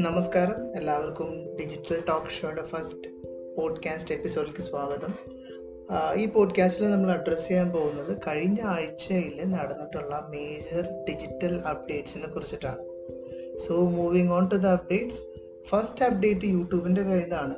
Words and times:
നമസ്കാരം. 0.00 0.76
എല്ലാവർക്കും 0.76 1.56
digital 1.60 2.00
talk 2.08 2.30
ഷോയുടെ 2.30 2.62
ഫസ്റ്റ് 2.62 3.10
പോഡ്കാസ്റ്റ് 3.56 4.14
എപ്പിസോഡിലേക്ക് 4.14 4.60
സ്വാഗതം. 4.60 5.14
ഈ 6.20 6.26
പോഡ്കാസ്റ്റിൽ 6.26 6.90
നമ്മൾ 6.90 7.10
അഡ്രസ്സ് 7.10 7.48
ചെയ്യാൻ 7.48 7.70
പോകുന്നത് 7.70 8.18
കഴിഞ്ഞ 8.26 8.56
ആഴ്ചയിൽ 8.62 9.42
നടന്നിട്ടുള്ള 9.44 10.26
മേജർ 10.30 11.04
ഡിജിറ്റൽ 11.08 11.54
അപ്ഡേറ്റ്സിനെ 11.54 12.28
കുറിച്ചിട്ടാണ്. 12.28 12.78
So 13.56 13.74
moving 13.88 14.32
on 14.32 14.48
to 14.48 14.54
the 14.54 14.66
updates 14.66 15.20
first 15.68 16.04
update 16.04 16.44
യൂട്യൂബിന്റെ 16.44 17.02
കയ്യിലാണ്. 17.02 17.54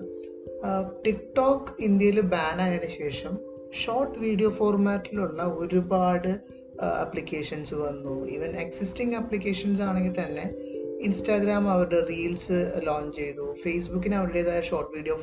ടിക്ടോക്ക് 1.07 1.83
ഇന്ത്യയിൽ 1.83 2.21
ബാൻ 2.21 2.81
ശേഷം 2.89 3.39
ഷോർട്ട് 3.75 4.19
വീഡിയോ 4.19 4.51
ഫോർമാറ്റിലുള്ള 4.51 5.43
ഒരുപാട് 5.43 6.62
ആപ്ലിക്കേഷൻസ് 6.83 7.75
വന്നു. 7.75 8.27
ഈവൻ 8.27 8.57
എക്സിസ്റ്റിംഗ് 8.57 9.17
ആപ്ലിക്കേഷൻസ് 9.17 9.83
ആണെങ്കിൽ 9.83 10.25
തന്നെ 10.25 10.55
ഇൻസ്റ്റാഗ്രാം 11.01 11.71
അവരുടെ 11.71 12.07
റീൽസ് 12.11 12.81
ലോഞ്ച് 12.83 13.17
ചെയ്തു. 13.17 13.55
ഫേസ്ബുക്കിന് 13.63 14.15
അവരുടേതായ 14.15 14.61
ഷോർട്ട് 14.61 14.97
വീഡിയോ 14.97 15.15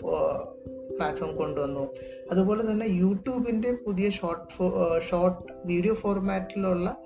പ്ലാറ്റ്ഫോം 0.95 1.35
കൊണ്ടുവന്നു. 1.35 1.87
അതുപോലെ 2.31 2.71
തന്നെ 2.71 2.85
യൂട്യൂബിന്റെ 2.85 3.71
പുതിയ 3.71 4.09
ഷോർട്ട് 4.09 4.53
ഷോർട്ട് 5.09 5.53
വീഡിയോ 5.65 5.93
ഫോർമാറ്റിലുള്ള 5.93 6.98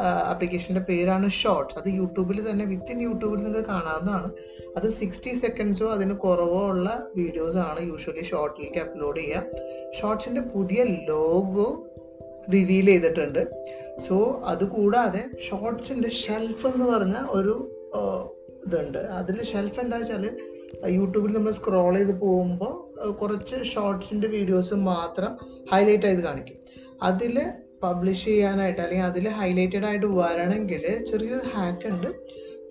ആപ്ലിക്കേഷന്റെ 0.00 0.80
പേരാണ് 0.80 1.30
ഷോർട്ട്സ് 1.30 1.78
അത് 1.78 1.88
യൂട്യൂബിൽ 1.88 2.50
തന്നെ 2.50 2.64
വിത്തിൻ 2.64 3.00
യൂട്യൂബിൽ 3.00 3.36
നിങ്ങൾക്ക് 3.36 3.68
കാണാവുന്നതാണ്. 3.68 4.30
അത് 4.76 4.92
സിക്സ്റ്റി 4.92 5.30
സെക്കൻഡ്സോ 5.34 5.90
അതിന് 5.92 6.12
കുറവോ 6.12 6.68
ഉള്ള 6.68 7.06
വീഡിയോസ് 7.16 7.56
ആണ് 7.56 7.86
യൂഷ്വലി 7.86 8.24
ഷോർട്ടിലേക്ക് 8.24 8.78
അപ്ലോഡ് 8.78 9.20
ചെയ്യുക. 9.20 9.42
ഷോർട്സിന്റെ 10.00 10.40
പുതിയ 10.40 10.84
ലോഗോ 10.84 11.86
റിവീൽ 12.54 12.86
ചെയ്തിട്ടുണ്ട്. 12.92 13.42
സോ 14.06 14.16
അതുകൂടാതെ 14.52 15.22
ഷോർട്സിന്റെ 15.46 16.10
ഷെൽഫ് 16.22 16.66
എന്ന് 16.66 16.84
പറഞ്ഞ 16.92 17.16
ഒരു 17.38 17.54
ഇതുണ്ട്. 18.66 18.98
അതിൽ 18.98 19.36
ഷെൽഫ് 19.52 19.80
എന്താ 19.80 19.96
വെച്ചാൽ 20.00 20.24
യൂട്യൂബിൽ 20.96 21.32
നമ്മൾ 21.36 21.52
സ്ക്രോൾ 21.58 21.94
ചെയ്ത് 21.98 22.14
പോകുമ്പോൾ 22.20 22.74
കുറച്ച് 23.20 23.56
ഷോർട്സിന്റെ 23.72 24.28
വീഡിയോസ് 24.36 24.74
മാത്രം 24.74 25.32
ഹൈലൈറ്റ് 25.72 26.06
ചെയ്ത് 26.08 26.22
കാണിക്കും. 26.28 26.58
അതിൽ 27.02 27.36
പബ്ലിഷ് 27.84 28.24
ചെയ്യാനായിട്ട് 28.24 28.80
അല്ലെങ്കിൽ 28.84 29.06
അതിൽ 29.10 29.26
ഹൈലൈറ്റഡ് 29.40 29.86
ആയിട്ട് 29.90 30.08
വരണമെങ്കിൽ 30.20 30.82
ചെറിയൊരു 31.10 31.46
ഹാക്ക് 31.54 31.88
ഉണ്ട്. 31.92 32.10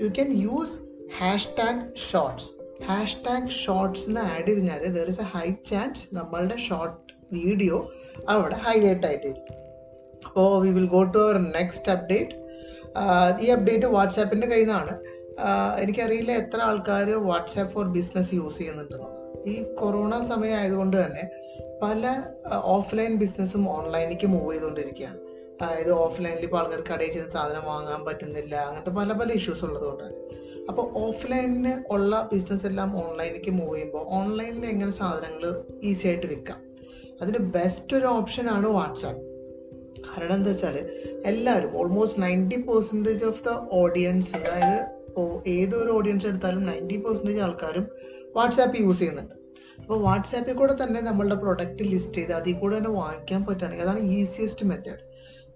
You 0.01 0.09
can 0.17 0.31
use 0.45 0.75
hashtag 1.59 1.85
shorts 2.09 2.49
hashtag 3.25 3.53
shorts 3.63 4.05
എന്ന് 4.09 4.21
ആഡ് 4.33 4.45
ചെയ്ത് 4.47 4.59
കഴിഞ്ഞാൽ 4.59 4.83
there 4.97 5.09
is 5.13 5.21
a 5.21 5.27
high 5.35 5.47
chance 5.71 6.03
നമ്മളുടെ 6.17 6.57
ഷോർട്ട് 6.67 7.08
വീഡിയോ 7.31 7.91
അവിടെ 8.29 8.55
ഹൈലൈറ്റ് 8.55 9.07
ആയിട്ടിരിക്കും 9.07 9.55
അപ്പോൾ 10.25 10.61
we 10.61 10.69
will 10.69 10.85
go 10.85 11.03
to 11.03 11.19
our 11.19 11.37
next 11.39 11.91
update 11.91 12.35
ഈ 13.41 13.49
അപ്ഡേറ്റ് 13.49 13.85
വാട്സാപ്പിന്റെ 13.85 14.47
കയ്യിൽ 14.47 14.65
നിന്നാണ് 14.65 14.93
എനിക്കറിയില്ല 15.79 16.31
എത്ര 16.31 16.61
ആൾക്കാർ 16.61 17.09
വാട്സാപ്പ് 17.09 17.73
ഫോർ 17.73 17.85
ബിസിനസ് 17.87 18.33
യൂസ് 18.33 18.57
ചെയ്യുന്നുണ്ടെന്ന്. 18.57 19.09
ഈ 19.47 19.63
കൊറോണ 19.75 20.19
സമയം 20.19 20.55
ആയതുകൊണ്ട് 20.55 20.97
തന്നെ 20.97 21.23
പല 21.81 22.03
ഓഫ്ലൈൻ 22.51 23.17
ബിസിനസ്സും 23.17 23.69
ഓൺലൈനിലേക്ക് 23.69 24.27
മൂവ് 24.27 24.51
ചെയ്തുകൊണ്ടിരിക്കുകയാണ് 24.53 25.19
അതായത് 25.61 25.91
ഓഫ്ലൈനിൽ 25.91 26.43
ഇപ്പോൾ 26.43 26.57
ആൾക്കാർ 26.57 26.81
കടയിൽ 26.91 27.13
ചെന്ന് 27.13 27.29
സാധനം 27.29 27.65
വാങ്ങാൻ 27.65 28.05
പറ്റുന്നില്ല 28.05 28.55
അങ്ങനത്തെ 28.55 28.89
പല 28.89 29.13
പല 29.13 29.31
ഇഷ്യൂസ് 29.31 29.65
ഉള്ളത് 29.65 30.01
തന്നെ 30.01 30.17
അപ്പോൾ 30.69 30.85
ഓഫ്ലൈനിന് 30.95 31.83
ഉള്ള 31.91 32.29
ബിസിനസ് 32.33 32.65
എല്ലാം 32.65 32.97
ഓൺലൈനിലേക്ക് 32.97 33.51
മൂവ് 33.51 33.75
ചെയ്യുമ്പോൾ 33.75 34.05
ഓൺലൈനിൽ 34.09 34.65
എങ്ങനെ 34.65 34.91
സാധനങ്ങൾ 34.91 35.63
ഈസി 35.83 36.07
ആയിട്ട് 36.07 36.27
വിൽക്കാം 36.27 36.59
അതിന് 37.21 37.37
ബെസ്റ്റ് 37.37 37.97
ഒരു 37.97 38.05
ഓപ്ഷനാണ് 38.05 38.67
വാട്സാപ്പ്. 38.67 39.21
കാരണം 40.07 40.33
എന്താ 40.33 40.51
വെച്ചാൽ 40.51 40.89
എല്ലാവരും 41.25 41.77
almost 41.77 42.21
ninety 42.21 42.55
percentage 42.55 43.25
of 43.25 43.43
the 43.43 43.49
audience 43.71 44.35
അതായത് 44.35 44.77
ഇപ്പോൾ 45.07 45.49
ഏതൊരു 45.49 45.91
ഓഡിയൻസ് 45.91 46.27
എടുത്താലും 46.27 46.65
നയന്റി 46.65 46.97
പെർസെന്റേജ് 46.97 47.39
ആൾക്കാരും 47.39 47.87
വാട്സാപ്പ് 48.35 48.77
യൂസ് 48.77 48.99
ചെയ്യുന്നുണ്ട്. 48.99 49.35
അപ്പോൾ 49.81 49.99
വാട്സാപ്പിൽ 50.03 50.53
കൂടെ 50.53 50.75
തന്നെ 50.83 51.01
നമ്മളുടെ 51.01 51.35
പ്രൊഡക്റ്റ് 51.35 51.83
ലിസ്റ്റ് 51.83 52.13
ചെയ്ത് 52.13 52.33
അതിൽ 52.33 52.53
കൂടെ 52.53 52.77
തന്നെ 52.77 52.89
വാങ്ങിക്കാൻ 52.89 53.45
പറ്റുകയാണെങ്കിൽ 53.45 53.85
അതാണ് 53.85 53.99
easiest 53.99 54.65
method 54.65 55.03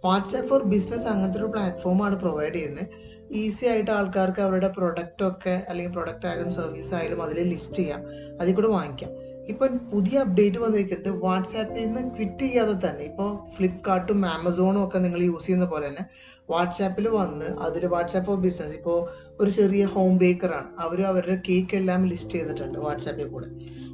WhatsApp 0.06 0.50
for 0.50 0.64
business 0.64 1.08
അങ്ങനത്തെ 1.08 1.40
ഒരു 1.40 1.46
പ്ലാറ്റ്ഫോമാണ് 1.46 2.16
പ്രൊവൈഡ് 2.16 2.54
ചെയ്യുന്നത്. 2.54 2.88
ഈസി 3.32 3.66
ആയിട്ട് 3.66 3.92
ആൾക്കാർക്ക് 3.92 4.40
അവരുടെ 4.40 4.68
പ്രൊഡക്റ്റൊക്കെ 4.68 5.64
അല്ലെങ്കിൽ 5.70 5.94
പ്രൊഡക്റ്റ് 5.94 6.26
ആയാലും 6.28 6.52
സർവീസ് 6.52 6.94
ആയാലും 6.94 7.24
അതിൽ 7.24 7.44
ലിസ്റ്റ് 7.44 7.76
ചെയ്യാം. 7.76 8.02
അതിൽ 8.42 8.56
കൂടെ 8.56 8.68
വാങ്ങിക്കാം. 8.68 9.12
ഇപ്പം 9.52 9.72
പുതിയ 9.92 10.20
അപ്ഡേറ്റ് 10.20 10.60
വന്നിരിക്കുന്നത് 10.60 11.16
വാട്സാപ്പിൽ 11.24 11.80
നിന്ന് 11.86 12.02
ക്വിറ്റ് 12.16 12.46
ചെയ്യാതെ 12.46 12.76
തന്നെ. 12.84 13.04
ഇപ്പോൾ 13.10 13.30
ഫ്ലിപ്കാർട്ടും 13.56 14.20
ആമസോണും 14.26 14.82
ഒക്കെ 14.86 15.00
നിങ്ങൾ 15.06 15.22
യൂസ് 15.22 15.46
ചെയ്യുന്ന 15.46 15.66
പോലെ 15.66 15.86
തന്നെ 15.88 16.04
വാട്സാപ്പിൽ 16.50 17.06
വന്ന് 17.18 17.50
അതിൽ 17.66 17.84
വാട്സാപ്പ് 17.86 18.28
ഫോർ 18.28 18.38
ബിസിനസ് 18.46 18.76
ഇപ്പോൾ 18.80 18.98
ഒരു 19.42 19.52
ചെറിയ 19.52 19.86
ഹോം 19.86 20.14
ബേക്കറാണ് 20.18 20.70
അവർ 20.86 21.02
അവരുടെ 21.12 21.38
കേക്ക് 21.48 21.76
എല്ലാം 21.82 22.04
ലിസ്റ്റ് 22.12 22.36
ചെയ്തിട്ടുണ്ട് 22.38 22.80
വാട്സാപ്പിൽ 22.80 23.28
കൂടെ. 23.28 23.50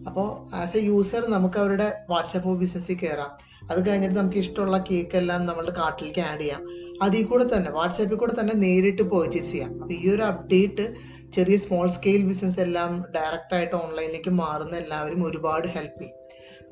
അപ്പോൾ 0.07 0.27
ആസ് 0.55 0.77
എ 0.77 0.81
യൂസർ 0.81 1.23
നമുക്ക് 1.29 1.59
അവരുടെ 1.59 1.87
വാട്സാപ്പ് 2.09 2.47
ഫോർ 2.47 2.57
ബിസിനസ്സിൽ 2.57 2.99
കയറാം 3.03 3.31
അത് 3.71 3.89
കഴിഞ്ഞിട്ട് 3.89 4.15
നമുക്ക് 4.19 4.37
ഇഷ്ടമുള്ള 4.37 4.77
കേക്ക് 4.89 5.17
എല്ലാം 5.17 5.45
നമ്മളുടെ 5.45 5.73
കാർട്ടിലേക്ക് 5.77 6.19
ആഡ് 6.19 6.39
ചെയ്യാം. 6.39 6.61
അതിൽ 7.01 7.23
കൂടെ 7.25 7.45
തന്നെ 7.53 7.71
വാട്സാപ്പിൽ 7.71 8.15
കൂടെ 8.15 8.33
തന്നെ 8.39 8.53
നേരിട്ട് 8.53 9.01
പർച്ചേസ് 9.01 9.51
ചെയ്യാം. 9.51 9.81
അപ്പോൾ 9.81 9.93
ഈ 9.93 10.09
ഒരു 10.13 10.23
അപ്ഡേറ്റ് 10.23 10.85
ചെറിയ 11.33 11.57
സ്മോൾ 11.57 11.87
സ്കെയിൽ 11.87 12.23
ബിസിനസ് 12.27 12.59
എല്ലാം 12.59 13.05
ഡയറക്റ്റായിട്ട് 13.15 13.75
ഓൺലൈനിലേക്ക് 13.75 14.29
മാറുന്ന 14.29 14.75
എല്ലാവരും 14.75 15.21
ഒരുപാട് 15.25 15.67
ഹെൽപ്പ് 15.67 15.99
ചെയ്യും. 15.99 16.15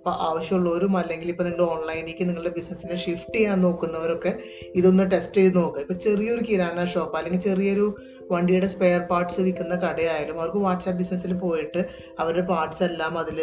അപ്പോൾ 0.08 0.20
ആവശ്യമുള്ളവരും 0.26 0.94
അല്ലെങ്കിൽ 0.98 1.30
ഇപ്പോൾ 1.32 1.46
നിങ്ങൾ 1.48 1.64
ഓൺലൈനിലേക്ക് 1.72 2.26
നിങ്ങളുടെ 2.28 2.52
ബിസിനസ്സിനെ 2.58 2.98
ഷിഫ്റ്റ് 3.06 3.34
ചെയ്യാൻ 3.38 3.58
നോക്കുന്നവരൊക്കെ 3.62 4.32
ഇതൊന്ന് 4.80 5.06
ടെസ്റ്റ് 5.14 5.40
ചെയ്ത് 5.42 5.58
നോക്കുക 5.58 5.82
ഇപ്പോൾ 5.82 5.98
ചെറിയൊരു 6.06 6.44
കിരാന 6.50 6.86
ഷോപ്പ് 6.94 7.18
അല്ലെങ്കിൽ 7.20 7.42
ചെറിയൊരു 7.48 7.88
വണ്ടിയുടെ 8.32 8.68
സ്പെയർ 8.68 9.02
പാർട്സ് 9.10 9.42
വിൽക്കുന്ന 9.42 9.76
കടയായാലും 9.84 10.38
അവർക്ക് 10.40 10.62
വാട്സാപ്പ് 10.68 11.00
ബിസിനസ്സിൽ 11.02 11.34
പോയിട്ട് 11.44 11.82
അവരുടെ 12.22 12.44
പാർട്സ് 12.52 12.82
എല്ലാം 12.88 13.14
അതിൽ 13.18 13.38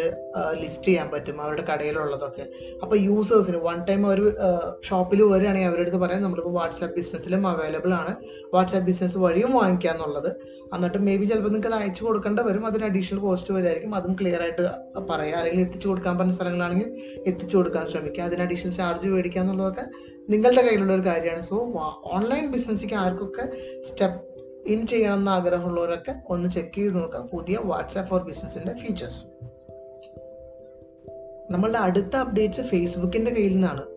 ലിസ്റ്റ് 0.61 0.87
ചെയ്യാൻ 0.87 1.07
പറ്റും 1.13 1.37
അവരുടെ 1.45 1.63
കടയിലുള്ളതൊക്കെ. 1.69 2.45
അപ്പോൾ 2.83 2.97
യൂസേഴ്സിന് 3.07 3.61
വൺ 3.67 3.79
ടൈം 3.89 4.01
അവർ 4.09 4.21
ഷോപ്പിൽ 4.89 5.21
വരികയാണെങ്കിൽ 5.33 5.69
അവരുടെ 5.69 5.85
അടുത്ത് 5.87 6.01
പറയാം 6.05 6.23
നമ്മളിപ്പോൾ 6.25 6.55
വാട്സാപ്പ് 6.59 6.95
ബിസിനസ്സിലും 6.99 7.47
അവൈലബിൾ 7.53 7.93
ആണ്. 8.01 8.13
വാട്സാപ്പ് 8.55 8.87
ബിസിനസ് 8.91 9.17
വഴിയും 9.25 9.53
വാങ്ങിക്കുക 9.59 9.91
എന്നുള്ളത് 9.95 10.31
എന്നിട്ട് 10.73 10.97
മേ 10.97 11.15
ബി 11.15 11.25
ചിലപ്പോൾ 11.25 11.49
നിങ്ങൾക്ക് 11.49 11.67
അത് 11.67 11.83
അയച്ചു 11.83 12.03
കൊടുക്കേണ്ട 12.03 12.39
വരും. 12.39 12.65
അതിന് 12.65 12.83
അഡീഷണൽ 12.83 13.19
കോസ്റ്റ് 13.19 13.53
വരുമായിരിക്കും 13.53 13.95
അതും 13.95 14.13
ക്ലിയർ 14.13 14.41
ആയിട്ട് 14.41 14.61
പറയുക 15.09 15.35
അല്ലെങ്കിൽ 15.35 15.61
എത്തിച്ചു 15.61 15.87
കൊടുക്കാൻ 15.87 16.17
പറഞ്ഞ 16.17 16.31
സ്ഥലങ്ങളാണെങ്കിൽ 16.31 16.95
എത്തിച്ചു 17.27 17.57
കൊടുക്കാൻ 17.57 17.85
ശ്രമിക്കുക 17.85 18.23
അതിന് 18.23 18.41
അഡീഷണൽ 18.41 18.71
ചാർജ് 18.71 19.07
മേടിക്കുക 19.07 19.41
എന്നുള്ളതൊക്കെ 19.41 19.85
നിങ്ങളുടെ 20.29 20.61
കയ്യിലുള്ള 20.61 20.93
ഒരു 20.93 21.01
കാര്യമാണ്. 21.01 21.41
സോ 21.41 21.55
ഓൺലൈൻ 22.05 22.51
ബിസിനസ്സിക്ക് 22.51 22.95
ആർക്കൊക്കെ 22.95 23.49
സ്റ്റെപ്പ് 23.83 24.21
ഇൻ 24.67 24.87
ചെയ്യണം 24.87 25.13
എന്ന് 25.13 25.31
ആഗ്രഹമുള്ളവരൊക്കെ 25.31 26.15
ഒന്ന് 26.29 26.49
ചെക്ക് 26.49 26.75
ചെയ്ത് 26.75 26.95
നോക്കുക 26.95 27.29
പുതിയ 27.33 27.57
വാട്സാപ്പ് 27.63 28.09
ഫോർ 28.09 28.23
ബിസിനസ്സിന്റെ 28.23 28.73
ഫീച്ചേഴ്സ് 28.73 29.25
നമ്മളുടെ 31.51 31.77
അടുത്ത 31.77 32.15
അപ്ഡേറ്റ്സ് 32.15 32.61
ഫേസ്ബുക്കിന്റെ 32.61 33.31
കയ്യിൽ 33.31 33.53
നിന്നാണ്. 33.53 33.94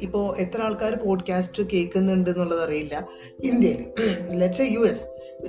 ഇപ്പോൾ 0.00 0.36
എത്ര 0.36 0.60
ആൾക്കാർ 0.60 0.94
പോഡ്കാസ്റ്റ് 0.94 1.62
കേൾക്കുന്നുണ്ട് 1.62 2.30
എന്നുള്ളത് 2.30 2.64
അറിയില്ല. 2.64 3.08
ഇന്ത്യയിൽ 3.44 3.86
let's 4.32 4.62
A 4.62 4.72
U 4.72 4.80
S 4.80 5.06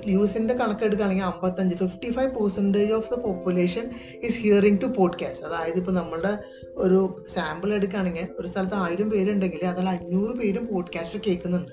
U 0.08 0.24
എസിന്റെ 0.24 0.54
കണക്കെടുക്കുകയാണെങ്കിൽ 0.54 1.24
അമ്പത്തഞ്ച് 1.24 1.76
fifty 1.76 2.12
five 2.12 2.32
percentage 2.32 2.94
of 2.94 3.14
the 3.14 3.20
population 3.20 3.90
is 4.24 4.40
hearing 4.40 4.82
to 4.82 4.86
podcast 4.86 5.46
അതായത് 5.46 5.78
ഇപ്പോൾ 5.78 5.92
നമ്മളുടെ 5.92 6.38
ഒരു 6.76 7.26
സാമ്പിൾ 7.30 7.74
എടുക്കുകയാണെങ്കിൽ 7.74 8.28
ഒരു 8.40 8.48
സ്ഥലത്ത് 8.48 8.76
ആയിരം 8.76 9.10
പേരുണ്ടെങ്കിൽ 9.10 9.66
അതിൽ 9.66 9.90
അഞ്ഞൂറ് 9.90 10.38
പേരും 10.38 10.68
പോഡ്കാസ്റ്റ് 10.68 11.20
കേൾക്കുന്നുണ്ട്. 11.28 11.72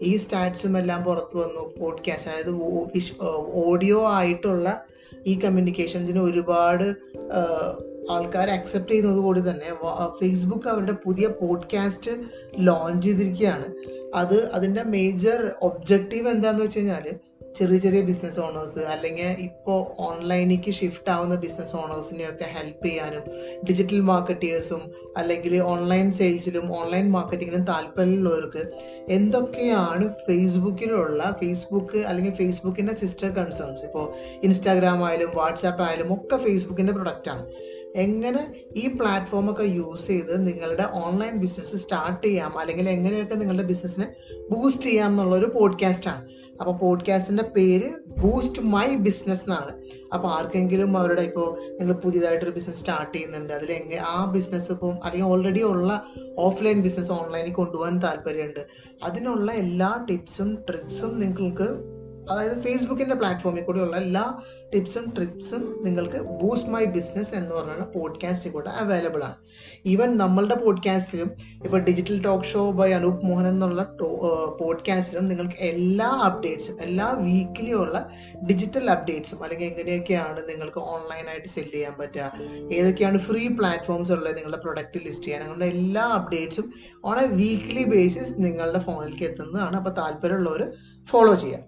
ഈ 0.00 0.16
സ്റ്റാറ്റ്സും 0.16 0.78
എല്ലാം 0.78 1.04
പുറത്തു 1.04 1.38
വന്നു. 1.38 1.74
പോഡ്കാസ്റ്റ് 1.78 2.30
അതായത് 2.30 2.50
ഓഡിയോ 3.52 4.12
ആയിട്ടുള്ള 4.12 4.84
ഈ 5.26 5.38
കമ്മ്യൂണിക്കേഷൻസിന് 5.38 6.18
ഒരുപാട് 6.18 6.94
ആൾക്കാർ 8.10 8.50
അക്സെപ്റ്റ് 8.50 8.92
ചെയ്യുന്നത് 8.92 9.16
കൂടി 9.16 9.40
തന്നെ. 9.40 9.70
ഫേസ്ബുക്ക് 10.20 10.68
അവരുടെ 10.68 10.92
പുതിയ 10.92 11.26
പോഡ്കാസ്റ്റ് 11.26 12.10
ലോഞ്ച് 12.58 13.08
ചെയ്തിരിക്കുകയാണ്. 13.08 13.64
അത് 14.14 14.50
അതിന്റെ 14.52 14.82
മേജർ 14.82 15.54
ഒബ്ജക്റ്റീവ് 15.62 16.28
എന്താണെന്ന് 16.28 16.64
വെച്ച് 16.64 16.78
കഴിഞ്ഞാൽ 16.78 17.06
ചെറിയ 17.58 17.78
ചെറിയ 17.78 18.02
ബിസിനസ് 18.02 18.40
ഓണേഴ്സ് 18.40 18.78
അല്ലെങ്കിൽ 18.78 19.42
ഇപ്പോൾ 19.42 20.00
ഓൺലൈനിലേക്ക് 20.02 20.70
ഷിഫ്റ്റ് 20.70 21.10
ആവുന്ന 21.10 21.34
ബിസിനസ് 21.34 21.76
ഓണേഴ്സിനെയൊക്കെ 21.76 22.44
ഹെൽപ്പ് 22.44 22.86
ചെയ്യാനും 22.86 23.22
ഡിജിറ്റൽ 23.70 24.00
മാർക്കറ്റേഴ്സും 24.00 24.80
അല്ലെങ്കിൽ 25.16 25.60
ഓൺലൈൻ 25.60 26.12
സെയിൽസിലും 26.12 26.76
ഓൺലൈൻ 26.76 27.10
മാർക്കറ്റിങ്ങിലും 27.10 27.64
താല്പര്യമുള്ളവർക്ക് 27.64 28.62
എന്തൊക്കെയാണ് 29.08 30.14
ഫേസ്ബുക്കിലുള്ള 30.26 31.36
ഫേസ്ബുക്ക് 31.40 31.98
അല്ലെങ്കിൽ 31.98 32.34
ഫേസ്ബുക്കിന്റെ 32.34 32.94
സിസ്റ്റർ 32.94 33.30
കൺസേൺസ് 33.30 33.84
ഇപ്പോൾ 33.84 34.12
ഇൻസ്റ്റാഗ്രാം 34.44 35.06
ആയാലും 35.06 35.30
വാട്സാപ്പ് 35.34 35.82
ആയാലും 35.82 36.14
ഒക്കെ 36.14 36.36
ഫേസ്ബുക്കിന്റെ 36.36 36.92
പ്രൊഡക്റ്റാണ് 36.92 37.46
എങ്ങനെ 37.98 38.54
ഈ 38.76 38.88
പ്ലാറ്റ്ഫോമൊക്കെ 38.88 39.62
യൂസ് 39.62 40.06
ചെയ്ത് 40.06 40.46
നിങ്ങളുടെ 40.46 40.88
ഓൺലൈൻ 40.92 41.36
ബിസിനസ് 41.36 41.76
സ്റ്റാർട്ട് 41.76 42.26
ചെയ്യാം? 42.26 42.58
അല്ലെങ്കിൽ 42.58 42.88
എങ്ങനെയൊക്കെ 42.90 43.34
നിങ്ങളുടെ 43.34 43.62
ബിസിനസ്സിനെ 43.62 44.12
ബൂസ്റ്റ് 44.50 44.82
ചെയ്യാം 44.82 45.10
എന്നുള്ളൊരു 45.10 45.52
പോഡ്കാസ്റ്റാണ് 45.54 46.28
അപ്പോൾ 46.60 46.76
പോഡ്കാസ്റ്റിന്റെ 46.76 47.42
പേര് 47.42 47.90
ബൂസ്റ്റ് 48.06 48.62
മൈ 48.62 48.94
ബിസിനസ് 48.94 49.42
എന്നാണ്. 49.42 49.82
അപ്പോൾ 50.14 50.28
ആർക്കെങ്കിലും 50.28 50.98
അവരുടെ 50.98 51.22
ഇപ്പോൾ 51.22 51.60
നിങ്ങൾ 51.80 51.94
പുതിയതായിട്ടൊരു 51.94 52.50
ബിസിനസ് 52.50 52.78
സ്റ്റാർട്ട് 52.78 53.14
ചെയ്യുന്നുണ്ട്. 53.14 53.52
അതിൽ 53.52 53.72
എങ്ങനെ 53.72 54.00
ആ 54.00 54.24
ബിസിനസ് 54.24 54.72
ഇപ്പം 54.72 55.04
അല്ലെങ്കിൽ 55.04 55.26
ഓൾറെഡി 55.26 55.62
ഉള്ള 55.62 56.04
ഓഫ്ലൈൻ 56.38 56.82
ബിസിനസ് 56.82 57.12
ഓൺലൈനിൽ 57.12 57.52
കൊണ്ടുപോകാൻ 57.52 57.98
താല്പര്യമുണ്ട്. 57.98 58.66
അതിനുള്ള 59.02 59.52
എല്ലാ 59.52 60.06
ടിപ്സും 60.10 60.58
ട്രിക്സും 60.70 61.18
നിങ്ങൾക്ക് 61.18 61.97
അതായത് 62.30 62.58
ഫേസ്ബുക്കിന്റെ 62.60 63.14
പ്ലാറ്റ്ഫോമിൽ 63.14 63.62
കൂടെയുള്ള 63.62 63.96
എല്ലാ 63.96 64.42
ടിപ്സും 64.74 65.14
ട്രിപ്സും 65.16 65.82
നിങ്ങൾക്ക് 65.84 66.16
ബൂസ്റ്റ് 66.16 66.70
മൈ 66.70 66.84
ബിസിനസ് 66.84 67.34
എന്ന് 67.34 67.54
പറയുന്ന 67.54 67.84
പോഡ്കാസ്റ്റിൽ 67.84 68.50
കൂടെ 68.50 68.70
അവൈലബിൾ 68.70 69.24
ആണ്. 69.24 69.34
ഈവൻ 69.86 70.16
നമ്മളുടെ 70.16 70.54
പോഡ്കാസ്റ്റിലും 70.54 71.30
ഇപ്പോൾ 71.64 71.80
digital 71.80 72.24
talk 72.24 72.44
show 72.44 72.70
by 72.70 72.92
Anoop 72.92 73.24
Mohan 73.24 73.48
എന്നുള്ള 73.48 73.82
പോഡ്കാസ്റ്റിലും 74.60 75.28
നിങ്ങൾക്ക് 75.28 75.56
എല്ലാ 75.60 76.08
അപ്ഡേറ്റ്സും 76.08 76.82
എല്ലാ 76.82 77.10
വീക്കിലി 77.10 77.72
ഉള്ള 77.72 78.10
ഡിജിറ്റൽ 78.46 78.90
അപ്ഡേറ്റ്സും 78.90 79.42
അല്ലെങ്കിൽ 79.42 79.66
എങ്ങനെയൊക്കെയാണ് 79.66 80.48
നിങ്ങൾക്ക് 80.48 80.78
ഓൺലൈനായിട്ട് 80.78 81.48
സെൽ 81.48 81.70
ചെയ്യാൻ 81.70 81.92
പറ്റുക 82.00 82.32
ഏതൊക്കെയാണ് 82.72 83.18
ഫ്രീ 83.18 83.48
പ്ലാറ്റ്ഫോംസ് 83.48 84.12
ഉള്ളത് 84.12 84.36
നിങ്ങളുടെ 84.36 84.56
പ്രൊഡക്റ്റ് 84.56 85.04
ലിസ്റ്റ് 85.04 85.24
ചെയ്യാൻ 85.24 85.42
അങ്ങനെയുള്ള 85.42 85.64
എല്ലാ 85.64 86.06
അപ്ഡേറ്റ്സും 86.06 86.72
ഓൺ 87.04 87.18
എ 87.18 87.26
വീക്ക്ലി 87.26 87.84
ബേസിസ് 87.84 88.34
നിങ്ങളുടെ 88.38 88.78
ഫോണിലേക്ക് 88.78 89.24
എത്തുന്നതാണ്. 89.24 89.76
അപ്പോൾ 89.76 89.90
താല്പര്യമുള്ളവർ 89.90 90.72
ഫോളോ 91.06 91.34
ചെയ്യാം 91.34 91.67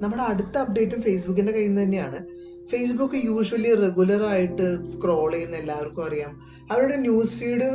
നമ്മുടെ 0.00 0.22
അടുത്ത 0.22 0.58
അപ്ഡേറ്റും 0.58 1.02
ഫേസ്ബുക്കിന്റെ 1.02 1.52
കയ്യിൽ 1.52 1.68
നിന്ന് 1.68 1.82
തന്നെയാണ്. 1.82 2.26
ഫേസ്ബുക്ക് 2.68 3.14
യൂഷ്വലി 3.24 3.74
റെഗുലർ 3.74 4.22
ആയിട്ട് 4.24 4.86
സ്ക്രോൾ 4.86 5.32
ചെയ്യുന്ന 5.32 5.56
എല്ലാവർക്കും 5.56 6.04
അറിയാം. 6.04 6.32
അവരുടെ 6.72 6.96
ന്യൂസ് 6.96 7.36
ഫീഡ് 7.36 7.68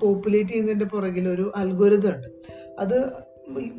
പോപ്പുലേറ്റ് 0.00 0.50
ചെയ്യുന്നതിന്റെ 0.50 0.84
പുറകിൽ 0.84 1.28
ഒരു 1.28 1.52
അൽഗോരിതം 1.56 2.14
ഉണ്ട്. 2.14 2.28
അത് 2.78 2.98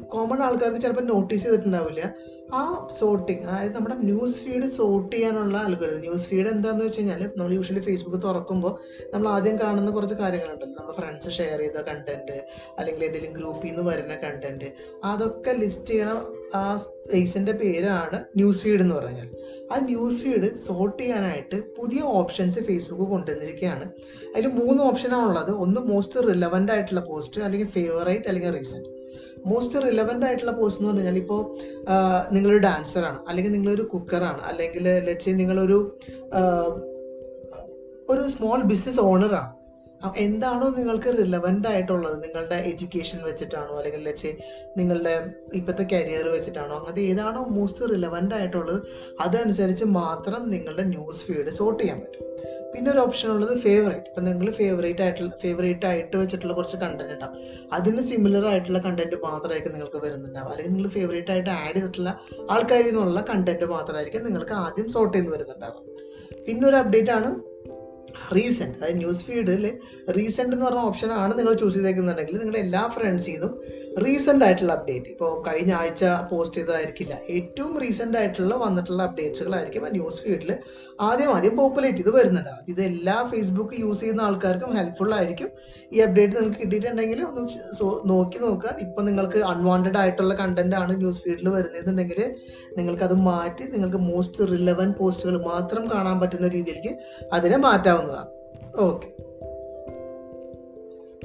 കോമൺ 0.01 0.41
ആൾക്കാർക്ക് 0.41 0.81
ചിലപ്പോൾ 0.81 1.01
നോട്ടീസ് 1.01 1.43
ചെയ്തിട്ടുണ്ടാവില്ല. 1.43 2.13
ആ 2.53 2.87
സോർട്ടിങ് 2.99 3.43
അതായത് 3.43 3.75
നമ്മുടെ 3.75 3.95
ന്യൂസ് 3.95 4.41
ഫീഡ് 4.43 4.69
സോർട്ട് 4.69 5.15
ചെയ്യാനുള്ള 5.15 5.57
അൽഗോരിതം 5.57 5.99
ന്യൂസ് 5.99 6.27
ഫീഡ് 6.27 6.47
എന്താണെന്ന് 6.47 6.85
വെച്ച് 6.85 6.99
കഴിഞ്ഞാൽ 6.99 7.31
നമ്മൾ 7.37 7.53
യൂഷ്വലി 7.53 7.79
ഫേസ്ബുക്ക് 7.79 8.23
തുറക്കുമ്പോൾ 8.23 8.79
നമ്മൾ 9.13 9.29
ആദ്യം 9.29 9.59
കാണുന്ന 9.59 9.91
കുറച്ച് 9.91 10.15
കാര്യങ്ങളുണ്ടല്ലോ. 10.15 10.75
നമ്മുടെ 10.79 11.01
ഫ്രണ്ട്സ് 11.01 11.29
ഷെയർ 11.29 11.59
ചെയ്ത 11.59 11.81
കണ്ടന്റ് 11.81 12.43
അല്ലെങ്കിൽ 12.79 13.03
ഏതെങ്കിലും 13.03 13.33
ഗ്രൂപ്പിൽ 13.33 13.67
നിന്ന് 13.67 13.91
വരുന്ന 13.91 14.15
കണ്ടന്റ് 14.15 14.65
അതൊക്കെ 15.03 15.51
ലിസ്റ്റ് 15.51 15.87
ചെയ്യണ 15.87 16.25
ആ 16.55 16.77
സ്പേസിന്റെ 16.77 17.51
പേരാണ് 17.51 18.23
ന്യൂസ് 18.35 18.63
ഫീഡ് 18.63 18.81
എന്ന് 18.81 18.95
പറഞ്ഞാൽ. 18.95 19.29
ആ 19.71 19.77
ന്യൂസ് 19.79 20.23
ഫീഡ് 20.23 20.55
സോർട്ട് 20.55 21.03
ചെയ്യാനായിട്ട് 21.03 21.75
പുതിയ 21.75 22.01
ഓപ്ഷൻസ് 22.01 22.59
ഫേസ്ബുക്ക് 22.59 23.11
കൊണ്ടുവന്നിരിക്കുകയാണ്. 23.11 23.85
അതിൽ 24.35 24.47
മൂന്ന് 24.47 24.83
ഓപ്ഷനാണ് 24.83 25.27
ഉള്ളത്. 25.27 25.51
ഒന്ന് 25.51 25.81
മോസ്റ്റ് 25.81 26.27
റിലവന്റ് 26.27 26.71
ആയിട്ടുള്ള 26.71 27.01
പോസ്റ്റ് 27.01 27.41
അല്ലെങ്കിൽ 27.41 27.67
ഫേവറേറ്റ് 27.67 28.27
അല്ലെങ്കിൽ 28.27 28.51
റീസെന്റ് 28.51 28.89
മോസ്റ്റ് 29.45 29.79
റിലവന്റ് 29.79 30.25
ആയിട്ടുള്ള 30.25 30.51
പോസ്റ്റ് 30.51 30.81
എന്ന് 30.83 30.93
പറഞ്ഞാൽ 30.93 31.17
ഇപ്പോൾ 31.17 31.41
നിങ്ങളൊരു 32.31 32.57
ഡാൻസറാണ് 32.57 33.19
അല്ലെങ്കിൽ 33.29 33.51
നിങ്ങളൊരു 33.51 33.81
കുക്കറാണ് 33.81 34.41
അല്ലെങ്കിൽ 34.41 34.83
ലെറ്റ്സ് 34.83 35.29
നിങ്ങളൊരു 35.29 35.97
ഒരു 38.09 38.27
സ്മോൾ 38.29 38.61
ബിസിനസ് 38.61 38.99
ഓണറാണ് 38.99 39.62
എന്താണോ 40.17 40.69
നിങ്ങൾക്ക് 40.69 41.17
റിലവന്റ് 41.17 41.67
ആയിട്ടുള്ളത് 41.67 42.23
നിങ്ങളുടെ 42.23 42.55
എഡ്യൂക്കേഷൻ 42.55 43.23
വെച്ചിട്ടാണോ 43.23 43.77
അല്ലെങ്കിൽ 43.77 44.03
ലെറ്റ്സ് 44.03 44.31
നിങ്ങളുടെ 44.77 45.13
ഇപ്പോഴത്തെ 45.53 45.95
കരിയർ 45.95 46.27
വെച്ചിട്ടാണോ 46.27 46.75
അങ്ങനത്തെ 46.75 47.01
ഏതാണോ 47.01 47.41
മോസ്റ്റ് 47.49 47.89
റിലവന്റ് 47.91 48.35
ആയിട്ടുള്ളത് 48.35 48.79
അതനുസരിച്ച് 49.19 49.83
മാത്രം 49.83 50.49
നിങ്ങളുടെ 50.49 50.83
ന്യൂസ് 50.83 51.25
ഫീഡ് 51.25 51.49
സോർട്ട് 51.49 51.83
ചെയ്യാൻ 51.83 51.99
പറ്റും. 51.99 52.19
പിന്നെ 52.73 52.91
ഒരു 52.91 52.99
ഓപ്ഷൻ 52.99 53.29
ഉള്ളത് 53.29 53.57
ഫേവറേറ്റ് 53.57 54.07
ഇപ്പം 54.07 54.23
നിങ്ങൾ 54.23 54.51
ഫേവറേറ്റ് 54.51 55.01
ആയിട്ടുള്ള 55.01 55.31
ഫേവറേറ്റ് 55.41 55.85
ആയിട്ട് 55.85 56.17
വെച്ചിട്ടുള്ള 56.17 56.53
കുറച്ച് 56.53 56.77
കണ്ടന്റ് 56.77 57.13
ഉണ്ടാവും. 57.13 57.35
അതിന് 57.73 58.01
സിമിലർ 58.01 58.45
ആയിട്ടുള്ള 58.45 58.79
കണ്ടന്റ് 58.79 59.15
മാത്രമായിരിക്കും 59.15 59.71
നിങ്ങൾക്ക് 59.71 59.97
വരുന്നുണ്ടാവും 59.97 60.51
അല്ലെങ്കിൽ 60.51 60.73
നിങ്ങൾ 60.73 60.89
ഫേവറേറ്റ് 60.89 61.31
ആയിട്ട് 61.31 61.49
ആഡ് 61.49 61.75
ചെയ്തിട്ടുള്ള 61.75 62.19
ആൾക്കാരിൽ 62.49 62.87
നിന്നുള്ള 62.87 63.21
കണ്ടന്റ് 63.21 63.65
മാത്രമായിരിക്കും 63.65 64.23
നിങ്ങൾക്ക് 64.23 64.53
ആദ്യം 64.53 64.89
സോർട്ട് 64.89 65.17
ചെയ്ത് 65.17 65.31
വരുന്നുണ്ടാവും 65.31 65.83
പിന്നെ 66.45 66.67
ഒരു 66.67 66.75
അപ്ഡേറ്റ് 66.75 67.11
ആണ് 67.11 67.52
റീസെന്റ് 68.35 68.75
അതായത് 68.77 68.97
ന്യൂസ് 68.97 69.23
ഫീഡിൽ 69.25 69.63
റീസെന്റ് 70.09 70.53
എന്ന് 70.53 70.65
പറഞ്ഞ 70.65 70.83
ഓപ്ഷൻ 70.83 71.11
ആണ് 71.13 71.37
നിങ്ങൾ 71.37 71.53
ചൂസ് 71.53 71.75
ചെയ്തേക്കുന്നുണ്ടെങ്കിൽ 71.75 72.37
നിങ്ങളുടെ 72.37 72.59
എല്ലാ 72.59 72.83
ഫ്രണ്ട്സിൽ 72.87 73.31
നിന്നും 73.31 73.53
റീസെന്റ് 74.01 74.45
ആയിട്ടുള്ള 74.45 74.73
അപ്ഡേറ്റ് 74.73 75.09
ഇപ്പോൾ 75.09 75.43
കഴിഞ്ഞ 75.47 75.73
ആഴ്ച 75.73 76.05
പോസ്റ്റ് 76.31 76.57
ചെയ്തതായിരിക്കില്ല. 76.57 77.17
ഏറ്റവും 77.29 77.79
റീസെന്റ് 77.79 78.17
ആയിട്ടുള്ള 78.17 78.55
വന്നിട്ടുള്ള 78.55 79.03
അപ്ഡേറ്റ്സുകളായിരിക്കും 79.03 79.85
ആ 79.85 79.89
ന്യൂസ് 79.89 80.21
ഫീഡിൽ 80.21 80.57
ആദ്യം 81.01 81.35
ആദ്യം 81.35 81.57
പോപ്പുലേറ്റ് 81.57 81.97
ചെയ്ത് 81.97 82.15
വരുന്നുണ്ടാവും 82.15 82.65
ഇത് 82.69 82.81
എല്ലാ 82.81 83.29
ഫേസ്ബുക്ക് 83.31 83.79
യൂസ് 83.79 83.99
ചെയ്യുന്ന 83.99 84.21
ആൾക്കാർക്കും 84.21 84.75
ഹെൽപ്ഫുൾ 84.75 85.13
ആയിരിക്കും. 85.13 85.49
ഈ 85.93 85.99
അപ്ഡേറ്റ് 85.99 86.35
നിങ്ങൾക്ക് 86.35 86.59
കിട്ടിയിട്ടുണ്ടെങ്കിൽ 86.59 87.23
ഒന്ന് 87.23 87.41
നോക്കി 88.05 88.37
നോക്കുക. 88.37 88.75
ഇപ്പം 88.79 89.05
നിങ്ങൾക്ക് 89.05 89.37
അൺവാണ്ടഡ് 89.37 89.97
ആയിട്ടുള്ള 89.97 90.33
കണ്ടന്റ് 90.33 90.75
ആണ് 90.75 90.97
ന്യൂസ് 90.97 91.21
ഫീഡിൽ 91.21 91.49
വരുന്നതെന്നുണ്ടെങ്കിൽ 91.49 92.35
നിങ്ങൾക്ക് 92.77 93.03
അത് 93.03 93.13
മാറ്റി 93.13 93.63
നിങ്ങൾക്ക് 93.63 93.97
മോസ്റ്റ് 93.97 94.51
റിലവന്റ് 94.51 94.97
പോസ്റ്റുകൾ 94.97 95.45
മാത്രം 95.45 95.85
കാണാൻ 95.93 96.19
പറ്റുന്ന 96.19 96.47
രീതിയിലേക്ക് 96.47 96.95
അതിനെ 97.33 97.57
മാറ്റാവുന്നതാണ്. 97.57 98.29
ഓക്കെ 98.77 99.09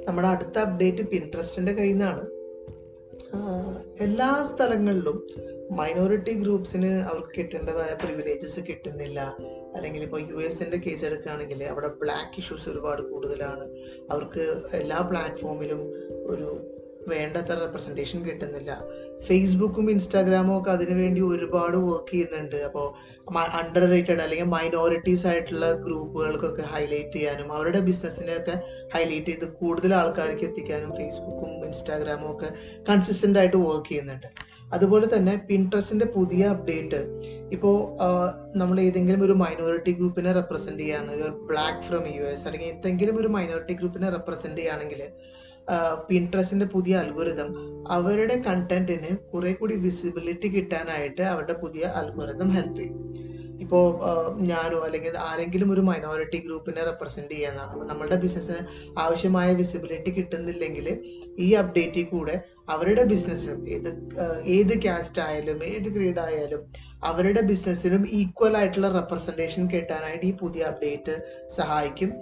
നമ്മുടെ 0.08 0.28
അടുത്ത 0.28 0.58
അപ്ഡേറ്റ് 0.58 1.02
പിൻട്രസ്റ്റിന്റെ 1.02 1.72
കയ്യിൽ 1.72 1.92
നിന്നാണ്. 1.92 2.37
എല്ലാ 4.00 4.42
സ്ഥലങ്ങളിലും 4.42 5.26
മൈനോറിറ്റി 5.72 6.32
ഗ്രൂപ്പ്സിന് 6.32 7.00
അവർക്ക് 7.00 7.28
കിട്ടേണ്ടതായ 7.38 7.94
പ്രിവിലേജസ് 7.94 8.60
കിട്ടുന്നില്ല. 8.68 9.36
അല്ലെങ്കിൽ 9.74 10.02
ഇപ്പോൾ 10.02 10.20
യു 10.20 10.36
എസിന്റെ 10.36 10.76
കേസ് 10.76 11.04
എടുക്കുകയാണെങ്കിൽ 11.04 11.64
അവിടെ 11.64 11.88
ബ്ലാക്ക് 11.88 12.38
ഇഷ്യൂസ് 12.38 12.68
ഒരുപാട് 12.68 13.02
കൂടുതലാണ്. 13.02 13.66
അവർക്ക് 14.10 14.60
എല്ലാ 14.72 15.00
പ്ലാറ്റ്ഫോമിലും 15.00 15.82
ഒരു 16.26 16.77
വേണ്ടത്ര 17.12 17.54
റെപ്രസെന്റേഷൻ 17.64 18.18
കിട്ടുന്നില്ല. 18.26 18.70
ഫേസ്ബുക്കും 19.26 19.86
ഇൻസ്റ്റാഗ്രാമും 19.94 20.54
ഒക്കെ 20.58 20.70
അതിനുവേണ്ടി 20.76 21.20
ഒരുപാട് 21.30 21.78
വർക്ക് 21.86 22.10
ചെയ്യുന്നുണ്ട്. 22.10 22.56
അപ്പോൾ 22.68 22.86
അണ്ടർ 23.60 23.86
റേറ്റഡ് 23.92 24.22
അല്ലെങ്കിൽ 24.26 24.50
മൈനോറിറ്റീസ് 24.56 25.26
ആയിട്ടുള്ള 25.30 25.66
ഗ്രൂപ്പുകൾക്കൊക്കെ 25.86 26.66
ഹൈലൈറ്റ് 26.74 27.16
ചെയ്യാനും 27.18 27.48
അവരുടെ 27.58 27.80
ബിസിനസ്സിനെ 27.88 28.34
ഒക്കെ 28.40 28.56
ഹൈലൈറ്റ് 28.96 29.32
ചെയ്ത് 29.32 29.46
കൂടുതൽ 29.62 29.94
ആൾക്കാർക്ക് 29.94 30.46
എത്തിക്കാനും 30.50 30.92
ഫേസ്ബുക്കും 30.98 31.50
ഇൻസ്റ്റാഗ്രാമും 31.68 32.30
ഒക്കെ 32.34 32.50
കൺസിസ്റ്റന്റ് 32.90 33.40
ആയിട്ട് 33.42 33.56
വർക്ക് 33.56 33.88
ചെയ്യുന്നുണ്ട്. 33.88 34.30
അതുപോലെ 34.76 35.06
തന്നെ 35.12 35.34
പിൻട്രസ്റ്റിന്റെ 35.48 36.06
പുതിയ 36.14 36.46
അപ്ഡേറ്റ് 36.54 36.98
ഇപ്പോൾ 37.52 37.76
നമ്മൾ 38.60 38.76
ഏതെങ്കിലും 38.80 39.22
ഒരു 39.24 39.34
മൈനോറിറ്റി 39.42 39.92
ഗ്രൂപ്പിനെ 39.98 40.32
റെപ്രസെന്റ് 40.32 40.82
ചെയ്യുകയാണ് 40.82 41.12
ബ്ലാക്ക് 41.50 41.84
ഫ്രം 41.86 42.02
യു 42.16 42.24
എസ് 42.32 42.44
അല്ലെങ്കിൽ 42.46 42.68
എന്തെങ്കിലും 42.74 43.16
ഒരു 43.20 43.28
മൈനോറിറ്റി 43.36 43.74
ഗ്രൂപ്പിനെ 43.74 44.10
റെപ്രസെന്റ് 44.16 44.58
ചെയ്യുകയാണെങ്കിൽ 44.58 45.00
പിൻട്രസ്റ്റിന്റെ 46.08 46.66
പുതിയ 46.66 46.96
അൽഗോരിതം 46.96 47.50
അവരുടെ 47.90 48.42
കണ്ടന്റിന് 48.46 49.16
കുറെ 49.34 49.52
കൂടി 49.52 49.74
വിസിബിലിറ്റി 49.74 50.48
കിട്ടാനായിട്ട് 50.48 51.22
അവരുടെ 51.22 51.52
പുതിയ 51.52 51.84
അൽഗോരിതം 51.84 52.50
ഹെൽപ്പ് 52.50 52.78
ചെയ്യും. 52.78 52.96
ഇപ്പോൾ 53.60 53.84
ഞാനോ 54.36 54.78
അല്ലെങ്കിൽ 54.78 55.16
ആരെങ്കിലും 55.18 55.72
ഒരു 55.72 55.80
മൈനോറിറ്റി 55.80 56.38
ഗ്രൂപ്പിനെ 56.38 56.82
റെപ്രസെന്റ് 56.84 57.30
ചെയ്യാനാണ് 57.30 57.70
അപ്പോൾ 57.72 57.86
നമ്മളുടെ 57.86 58.16
ബിസിനസ് 58.16 58.56
ആവശ്യമായ 58.98 59.54
വിസിബിലിറ്റി 59.54 60.10
കിട്ടുന്നില്ലെങ്കിൽ 60.10 60.86
ഈ 61.38 61.54
അപ്ഡേറ്റിൽ 61.54 62.04
കൂടെ 62.04 62.42
അവരുടെ 62.68 63.02
ബിസിനസ്സിനും 63.02 63.68
ഏത് 63.68 63.90
ഏത് 64.44 64.82
കാസ്റ്റ് 64.84 65.22
ആയാലും 65.22 65.64
ഏത് 65.64 65.88
ഗ്രീഡ് 65.88 66.18
ആയാലും 66.18 66.62
അവരുടെ 67.04 67.40
ബിസിനസ്സിനും 67.40 68.06
ഈക്വൽ 68.12 68.56
ആയിട്ടുള്ള 68.56 68.88
റെപ്രസെന്റേഷൻ 68.88 69.70
കിട്ടാനായിട്ട് 69.70 70.26
ഈ 70.26 70.32
പുതിയ 70.36 70.62
അപ്ഡേറ്റ് 70.62 71.16
സഹായിക്കും. 71.48 72.12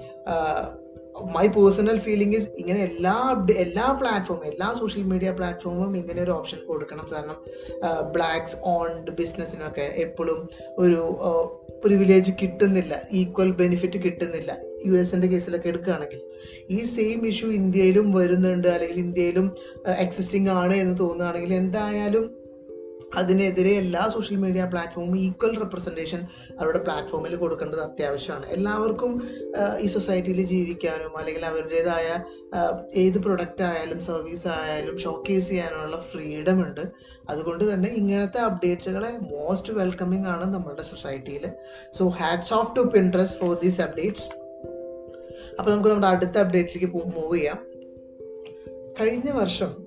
മൈ 1.25 1.47
പേഴ്സണൽ 1.47 1.99
ഫീലിംഗ് 1.99 2.37
ഇസ് 2.37 2.49
ഇങ്ങനെ 2.59 2.81
എല്ലാ 2.81 3.45
എല്ലാ 3.49 3.87
പ്ലാറ്റ്ഫോമും 4.01 4.45
എല്ലാ 4.45 4.73
സോഷ്യൽ 4.73 5.03
മീഡിയ 5.03 5.31
പ്ലാറ്റ്ഫോമും 5.31 5.97
ഇങ്ങനെ 5.97 6.23
ഒരു 6.23 6.31
ഓപ്ഷൻ 6.31 6.59
കൊടുക്കണം. 6.67 7.07
കാരണം 7.13 7.37
ബ്ലാക്സ് 8.13 8.57
ഓൺഡ് 8.63 9.11
ബിസിനസ്സിനൊക്കെ 9.11 9.87
എപ്പോഴും 9.97 10.49
ഒരു 10.79 11.01
പ്രിവിലേജ് 11.85 12.33
കിട്ടുന്നില്ല 12.43 13.03
ഈക്വൽ 13.13 13.51
ബെനിഫിറ്റ് 13.53 13.99
കിട്ടുന്നില്ല. 14.05 14.57
യു 14.87 14.93
എസിന്റെ 14.93 15.29
കേസിലൊക്കെ 15.29 15.69
എടുക്കുകയാണെങ്കിൽ 15.69 16.21
ഈ 16.71 16.85
സെയിം 16.85 17.27
ഇഷ്യൂ 17.27 17.51
ഇന്ത്യയിലും 17.51 18.13
വരുന്നുണ്ട്. 18.13 18.69
അല്ലെങ്കിൽ 18.69 18.99
ഇന്ത്യയിലും 18.99 19.47
എക്സിസ്റ്റിംഗ് 19.87 20.51
ആണ് 20.51 20.75
എന്ന് 20.75 20.99
തോന്നുകയാണെങ്കിൽ 20.99 21.55
എന്തായാലും 21.55 22.46
അതിനെതിരെ 23.17 23.73
എല്ലാ 23.73 24.09
സോഷ്യൽ 24.09 24.37
മീഡിയ 24.37 24.65
പ്ലാറ്റ്ഫോമും 24.65 25.19
ഈക്വൽ 25.19 25.59
റെപ്രസെന്റേഷൻ 25.59 26.21
അവരുടെ 26.61 26.79
പ്ലാറ്റ്ഫോമിൽ 26.79 27.37
കൊടുക്കേണ്ടത് 27.37 27.81
അത്യാവശ്യമാണ്. 27.81 28.47
എല്ലാവർക്കും 28.47 29.23
ഈ 29.79 29.87
സൊസൈറ്റിയിൽ 29.87 30.41
ജീവിക്കാനും 30.43 31.19
അല്ലെങ്കിൽ 31.19 31.47
അവരുടേതായ 31.47 32.25
ഏത് 32.95 33.19
പ്രൊഡക്റ്റ് 33.19 33.63
ആയാലും 33.63 34.01
സർവീസ് 34.01 34.49
ആയാലും 34.49 34.99
ഷോക്കേസ് 34.99 35.49
ചെയ്യാനുള്ള 35.49 36.01
ഫ്രീഡം 36.01 36.65
ഉണ്ട്. 36.65 36.81
അതുകൊണ്ട് 37.29 37.75
തന്നെ 37.75 37.89
ഇങ്ങനത്തെ 37.89 38.41
അപ്ഡേറ്റ്സുകളെ 38.41 39.13
മോസ്റ്റ് 39.19 39.73
വെൽക്കമിങ് 39.73 40.27
ആണ് 40.27 40.55
നമ്മളുടെ 40.55 40.83
സൊസൈറ്റിയിൽ 40.83 41.47
so 41.93 42.09
hats 42.09 42.55
off 42.55 42.77
to 42.77 42.81
Pinterest 42.81 43.35
for 43.35 43.59
these 43.63 43.81
updates 43.81 44.29
അപ്പോൾ 45.59 45.71
നമുക്ക് 45.71 45.89
നമ്മുടെ 45.89 46.07
അടുത്ത 46.07 46.39
അപ്ഡേറ്റിലേക്ക് 46.39 46.95
മൂവ് 46.95 47.37
ചെയ്യാം. 47.37 47.59
കഴിഞ്ഞ 49.01 49.31
വർഷം 49.31 49.87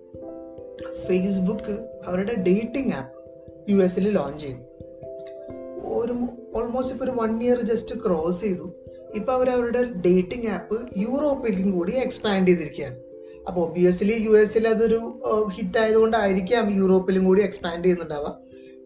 ഫേസ്ബുക്ക് 1.08 1.76
അവരുടെ 2.06 2.36
ഡേറ്റിംഗ് 2.36 2.94
ആപ്പ് 2.94 3.19
യു 3.70 3.78
എസിൽ 3.78 4.10
ലോഞ്ച് 4.10 4.46
ചെയ്തു. 4.46 4.64
ഒരു 6.00 6.14
ഓൾമോസ്റ്റ് 6.56 6.94
ഇപ്പോൾ 6.94 7.06
ഒരു 7.06 7.12
വൺ 7.12 7.44
ഇയർ 7.44 7.62
ജസ്റ്റ് 7.62 7.96
ക്രോസ് 7.96 8.42
ചെയ്തു. 8.42 8.74
ഇപ്പോൾ 9.16 9.32
അവർ 9.32 9.50
അവരുടെ 9.50 9.84
ഡേറ്റിംഗ് 10.06 10.48
ആപ്പ് 10.48 10.78
യൂറോപ്പിലേക്കും 10.98 11.72
കൂടി 11.72 11.92
എക്സ്പാൻഡ് 11.92 12.48
ചെയ്തിരിക്കുകയാണ്. 12.48 12.96
അപ്പോൾ 13.48 13.62
ഒബിയസ്ലി 13.70 14.14
യു 14.14 14.32
എസിൽ 14.38 14.68
അതൊരു 14.68 15.22
ഹിറ്റ് 15.56 15.80
ആയതുകൊണ്ടായിരിക്കാം 15.80 16.72
യൂറോപ്പിലും 16.78 17.26
കൂടി 17.26 17.42
എക്സ്പാൻഡ് 17.42 17.86
ചെയ്യുന്നുണ്ടാവുക. 17.86 18.38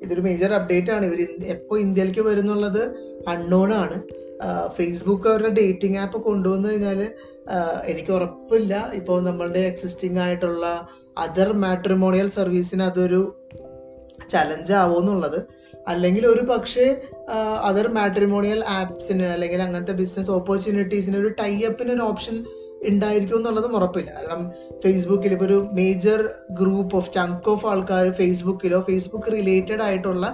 ഇതൊരു 0.01 0.21
മേജർ 0.21 0.53
അപ്ഡേറ്റ് 0.53 0.91
ആണ്. 0.91 1.05
ഇവർ 1.05 1.27
എപ്പോൾ 1.43 1.79
ഇന്ത്യയിലേക്ക് 1.79 2.21
വരുന്നുള്ളത് 2.21 2.83
അൺനോൺ 3.27 3.73
ആണ്. 3.73 3.97
ഫേസ്ബുക്ക് 4.77 5.27
അവരുടെ 5.27 5.49
ഡേറ്റിംഗ് 5.49 5.97
ആപ്പ് 5.97 6.17
കൊണ്ടുവന്നു 6.23 6.69
കഴിഞ്ഞാൽ 6.69 6.99
എനിക്ക് 7.83 8.11
ഉറപ്പില്ല. 8.11 8.91
ഇപ്പോൾ 8.93 9.23
നമ്മളുടെ 9.23 9.59
എക്സിസ്റ്റിംഗ് 9.59 10.19
ആയിട്ടുള്ള 10.19 10.87
അതർ 11.17 11.53
മാട്രിമോണിയൽ 11.53 12.29
സർവീസിന് 12.29 12.83
അതൊരു 12.83 13.21
ചലഞ്ച് 14.33 14.73
ആവുമെന്നുള്ളത്. 14.81 15.39
അല്ലെങ്കിൽ 15.91 16.23
ഒരു 16.33 16.43
പക്ഷേ 16.49 16.85
അതർ 17.69 17.87
മാട്രിമോണിയൽ 17.97 18.59
ആപ്സിന് 18.79 19.25
അല്ലെങ്കിൽ 19.35 19.61
അങ്ങനത്തെ 19.67 19.95
ബിസിനസ് 20.01 20.31
ഓപ്പർച്യൂണിറ്റീസിന് 20.37 21.17
ഒരു 21.23 21.31
ടൈ 21.39 21.53
അപ്പിന് 21.69 21.91
ഒരു 21.95 22.03
ഓപ്ഷൻ 22.11 22.35
ഉണ്ടായിരിക്കും 22.89 23.37
എന്നുള്ളതും 23.37 23.75
ഉറപ്പില്ല. 23.77 24.09
കാരണം 24.15 24.41
ഫേസ്ബുക്കിൽ 24.83 25.33
ഇപ്പോൾ 25.35 25.47
ഒരു 25.49 25.57
major 25.79 26.21
group 26.59 26.95
of 26.99 27.11
chunk 27.17 27.47
of 27.53 27.65
ആൾക്കാർ 27.71 28.07
ഫേസ്ബുക്കിലോ 28.19 28.79
ഫേസ്ബുക്ക് 28.89 29.31
റിലേറ്റഡ് 29.37 29.83
ആയിട്ടുള്ള 29.87 30.25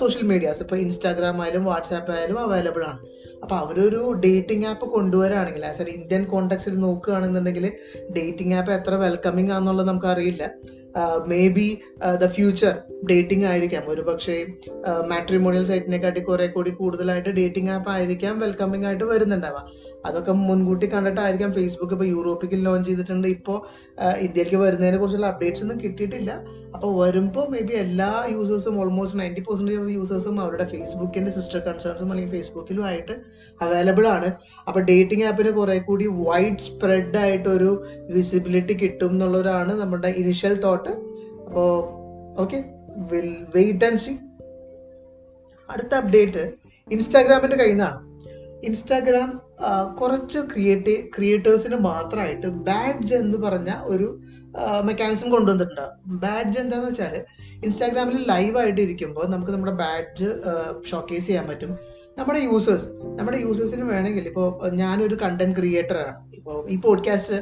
സോഷ്യൽ 0.00 0.24
മീഡിയാസ് 0.30 0.60
ഇപ്പോൾ 0.64 0.78
ഇൻസ്റ്റാഗ്രാം 0.84 1.36
ആയാലും 1.42 1.64
വാട്സാപ്പ് 1.70 2.10
ആയാലും 2.14 2.38
അവൈലബിൾ 2.46 2.82
ആണ്. 2.90 3.00
അപ്പോൾ 3.42 3.56
അവരൊരു 3.62 4.00
ഡേറ്റിംഗ് 4.24 4.66
ആപ്പ് 4.70 4.86
കൊണ്ടുവരാണെങ്കിൽ 4.94 5.62
ആസ് 5.66 5.82
എ 5.82 5.94
ഇന്ത്യൻ 5.98 6.22
കോണ്ടെക്സിൽ 6.32 6.74
നോക്കുകയാണെന്നുണ്ടെങ്കിൽ 6.86 7.66
ഡേറ്റിംഗ് 8.16 8.54
ആപ്പ് 8.58 8.72
എത്ര 8.72 8.94
വെൽക്കമിങ് 9.04 9.52
ആണെന്നുള്ളത് 9.56 9.88
നമുക്ക് 9.88 10.10
അറിയില്ല 10.12 10.44
may 11.26 11.48
be 11.48 11.78
the 12.22 12.26
future 12.26 12.74
dating 13.10 13.44
ആയിരിക്കാം. 13.44 13.82
ഒരു 13.86 14.00
പക്ഷേ 14.00 14.46
മാട്രിമോണിയൽ 15.08 15.64
സൈറ്റിനെക്കാട്ടി 15.64 16.20
കുറെ 16.20 16.46
കൂടി 16.46 16.70
കൂടുതലായിട്ട് 16.70 17.28
ഡേറ്റിംഗ് 17.28 17.70
ആപ്പ് 17.70 17.90
ആയിരിക്കാം 17.90 18.38
വെൽക്കമിങ് 18.40 18.84
ആയിട്ട് 18.84 19.04
വരുന്നുണ്ടാവാം 19.04 19.94
അതൊക്കെ 20.06 20.32
മുൻകൂട്ടി 20.32 20.86
കണ്ടിട്ടായിരിക്കാം 20.86 21.52
ഫേസ്ബുക്ക് 21.52 21.92
ഇപ്പോൾ 21.92 22.04
യൂറോപ്പിൽ 22.04 22.62
ലോഞ്ച് 22.62 22.88
ചെയ്തിട്ടുണ്ട്. 22.90 23.28
ഇപ്പോൾ 23.28 23.58
ഇന്ത്യയിലേക്ക് 24.20 24.56
വരുന്നതിനെ 24.56 24.98
കുറിച്ചുള്ള 24.98 25.26
അപ്ഡേറ്റ്സ് 25.26 25.62
ഒന്നും 25.62 25.80
കിട്ടിയിട്ടില്ല. 25.80 26.30
അപ്പോൾ 26.74 27.04
വരുമ്പോൾ 27.04 27.48
മേ 27.48 27.60
ബി 27.60 27.72
എല്ലാ 27.72 28.26
യൂസേഴ്സും 28.30 28.80
ഓൾമോസ്റ്റ് 28.80 29.18
നയന്റി 29.20 29.40
പെർസെന്റേജ് 29.40 29.78
ഓഫ് 29.80 29.88
യൂസേഴ്സും 29.88 30.40
അവരുടെ 30.40 30.64
ഫേസ്ബുക്കിന്റെ 30.64 31.32
സിസ്റ്റർ 31.32 31.58
കൺസേൺസും 31.58 32.10
അല്ലെങ്കിൽ 32.10 32.32
ഫേസ്ബുക്കിലും 32.32 32.86
ആയിട്ട് 32.86 33.12
അവൈലബിൾ 33.62 34.06
ആണ്. 34.06 34.32
അപ്പോൾ 34.68 34.80
ഡേറ്റിംഗ് 34.80 35.24
ആപ്പിന് 35.24 35.50
കുറെ 35.50 35.78
കൂടി 35.78 36.06
വൈഡ് 36.06 36.58
സ്പ്രെഡ് 36.58 37.16
ആയിട്ടൊരു 37.16 37.84
വിസിബിലിറ്റി 38.10 38.72
കിട്ടും 38.72 39.10
എന്നുള്ളതാണ് 39.10 39.72
നമ്മുടെ 39.72 40.08
ഇനിഷ്യൽ 40.08 40.60
തോട്ട് 40.60 40.90
അപ്പോൾ 41.46 41.70
okay 42.40 42.64
will 43.12 43.36
wait 43.54 43.84
and 43.84 43.96
see 43.96 44.18
അടുത്ത 45.70 45.94
അപ്ഡേറ്റ് 45.94 46.52
ഇൻസ്റ്റാഗ്രാമിന്റെ 46.90 47.56
കയ്യിൽ 47.56 47.72
നിന്നാണ്. 47.72 48.13
ഇൻസ്റ്റാഗ്രാം 48.68 49.42
കുറച്ച് 50.00 50.38
ക്രിയേറ്റീവ് 50.38 51.02
ക്രിയേറ്റേഴ്സിന് 51.16 51.76
മാത്രമായിട്ട് 51.76 52.46
ബാഡ്ജ് 52.46 53.14
എന്ന് 53.14 53.38
പറഞ്ഞ 53.38 53.70
ഒരു 53.84 54.20
മെക്കാനിസം 54.82 55.30
കൊണ്ടുവന്നിട്ടുണ്ട്. 55.30 55.86
ബാഡ്ജ് 56.06 56.58
എന്താണെന്ന് 56.58 56.90
വെച്ചാൽ 56.90 57.24
ഇൻസ്റ്റാഗ്രാമിൽ 57.64 58.24
ലൈവായിട്ട് 58.32 58.80
ഇരിക്കുമ്പോൾ 58.80 59.26
നമുക്ക് 59.26 59.52
നമ്മുടെ 59.52 59.72
ബാഡ്ജ് 59.72 60.28
ഷോക്കേസ് 60.90 61.26
ചെയ്യാൻ 61.26 61.48
പറ്റും. 61.48 61.78
നമ്മുടെ 62.18 62.38
യൂസേഴ്സ് 62.38 62.88
നമ്മുടെ 62.90 63.38
യൂസേഴ്സിന് 63.38 63.82
വേണമെങ്കിൽ 63.82 64.26
ഇപ്പോൾ 64.26 64.70
ഞാനൊരു 64.70 65.14
കണ്ടന്റ് 65.22 65.56
ക്രിയേറ്ററാണ് 65.58 66.34
ഇപ്പോൾ 66.34 66.70
ഈ 66.70 66.76
പോഡ്കാസ്റ്റ് 66.76 67.38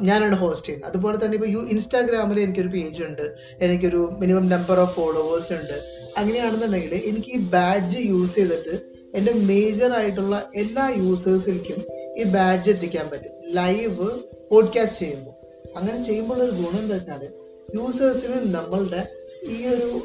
ഞാനാണ് 0.00 0.34
ഹോസ്റ്റ് 0.34 0.66
ചെയ്യുന്നത്. 0.66 0.90
അതുപോലെ 0.90 1.24
തന്നെ 1.24 1.34
ഇപ്പോൾ 1.34 1.50
യു 1.50 1.58
ഇൻസ്റ്റാഗ്രാമിൽ 1.58 2.40
എനിക്കൊരു 2.40 2.68
പേജ് 2.68 3.02
ഉണ്ട്. 3.04 3.34
എനിക്കൊരു 3.60 4.10
മിനിമം 4.18 4.48
നമ്പർ 4.48 4.80
ഓഫ് 4.80 4.96
ഫോളോവേഴ്സ് 4.96 5.52
ഉണ്ട്. 5.52 5.76
അങ്ങനെയാണെന്നുണ്ടെങ്കിൽ 6.16 6.94
എനിക്ക് 6.94 7.30
ഈ 7.34 7.40
ബാഡ്ജ് 7.56 7.98
യൂസ് 7.98 8.34
ചെയ്തിട്ട് 8.34 8.87
എന്റെ 9.14 9.32
മേജർ 9.32 9.92
ആയിട്ടുള്ള 9.92 10.50
എല്ലാ 10.54 10.94
യൂസേഴ്സിലേക്കും 10.96 11.78
ഈ 12.20 12.24
ബാഡ്ജ് 12.24 12.70
എത്തിക്കാൻ 12.70 13.08
പറ്റും. 13.08 13.54
ലൈവ് 13.54 14.08
പോഡ്കാസ്റ്റ് 14.50 15.00
ചെയ്യുമ്പോൾ. 15.00 15.34
അങ്ങനെ 15.78 16.04
ചെയ്യുമ്പോൾ 16.04 16.42
ഒരു 16.42 16.50
ഗുണം 16.50 16.78
എന്താ 16.78 16.94
വെച്ചാൽ 16.94 17.28
യൂസേഴ്സിന് 17.74 18.54
നമ്മളുടെ 18.54 19.08
ഈ 19.48 19.66
ഒരു 19.66 20.00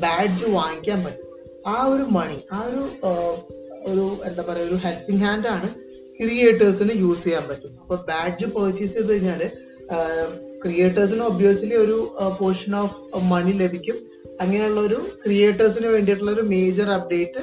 ബാഡ്ജ് 0.00 0.44
വാങ്ങിക്കാൻ 0.44 1.04
പറ്റും. 1.04 1.28
ആ 1.66 1.86
ഒരു 1.86 2.02
മണി 2.02 2.38
ആ 2.52 2.60
ഒരു 2.60 2.82
ഒരു 3.90 4.16
എന്താ 4.24 4.42
പറയുക 4.42 4.66
ഒരു 4.66 4.74
ഹെൽപ്പിംഗ് 4.74 5.22
ഹാൻഡ് 5.24 5.46
ആണ് 5.46 5.68
ക്രിയേറ്റേഴ്സിന് 6.18 6.90
യൂസ് 6.94 7.24
ചെയ്യാൻ 7.24 7.48
പറ്റും 7.48 7.80
അപ്പോൾ 7.80 7.96
ബാഡ്ജ് 7.96 8.46
പർച്ചേസ് 8.46 8.92
ചെയ്ത് 8.92 9.12
കഴിഞ്ഞാൽ 9.12 9.50
ക്രിയേറ്റേഴ്സിന് 10.64 11.22
ഒബ്വിയസ്ലി 11.22 11.74
ഒരു 11.74 12.16
പോർഷൻ 12.40 12.76
ഓഫ് 12.76 12.96
മണി 13.24 13.52
ലഭിക്കും. 13.52 14.11
അങ്ങനെയുള്ള 14.42 14.80
ഒരു 14.80 14.98
ക്രിയേറ്റേഴ്സിന് 15.24 15.86
വേണ്ടിയിട്ടുള്ള 15.86 16.32
ഒരു 16.32 16.40
മേജർ 16.40 16.88
അപ്ഡേറ്റ് 16.90 17.42